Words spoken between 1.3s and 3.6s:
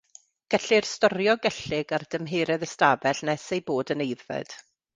gellyg ar dymheredd ystafell nes